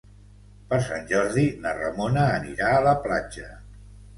Per 0.71 0.77
Sant 0.85 1.03
Jordi 1.11 1.45
na 1.65 1.75
Ramona 1.81 2.25
anirà 2.39 2.73
a 2.79 2.83
la 2.89 2.99
platja. 3.07 3.53